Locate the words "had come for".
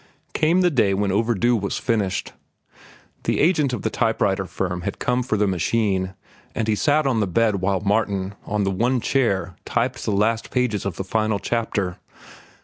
4.81-5.37